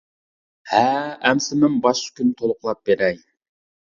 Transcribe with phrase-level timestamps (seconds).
[0.69, 0.85] -ھە.
[1.27, 3.21] ئەمسە مەن باشقا كۈنى تولۇقلاپ بېرەي.